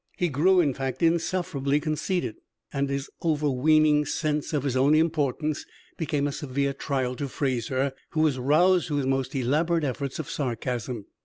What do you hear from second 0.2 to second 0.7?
grew,